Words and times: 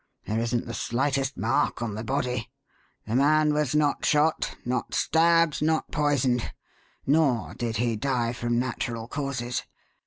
There 0.25 0.39
isn't 0.39 0.65
the 0.65 0.73
slightest 0.73 1.37
mark 1.37 1.83
on 1.83 1.93
the 1.93 2.03
body. 2.03 2.49
The 3.05 3.13
man 3.15 3.53
was 3.53 3.75
not 3.75 4.03
shot, 4.03 4.55
not 4.65 4.95
stabbed, 4.95 5.61
not 5.61 5.91
poisoned, 5.91 6.51
nor 7.05 7.53
did 7.53 7.77
he 7.77 7.97
die 7.97 8.33
from 8.33 8.57
natural 8.57 9.07
causes. 9.07 9.61